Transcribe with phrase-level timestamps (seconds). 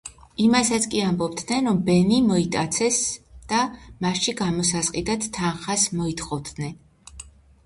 [0.43, 2.97] იმასაც კი ამბობდნენ, რომ ბენი მოიტაცეს
[3.53, 3.61] და
[4.07, 6.75] მასში გამოსასყიდ თანხას მოითხოვდნენ.